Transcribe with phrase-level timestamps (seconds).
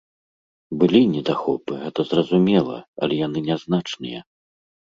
[0.83, 4.19] Былі недахопы, гэта зразумела, але яны нязначныя.